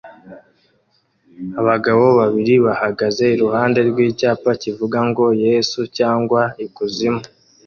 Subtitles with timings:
[1.61, 7.23] Abagabo babiri bahagaze iruhande rw'icyapa kivuga ngo "Yesu cyangwa ikuzimu"